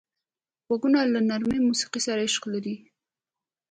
[0.65, 2.75] غوږونه له نرمه موسیقۍ سره عشق لري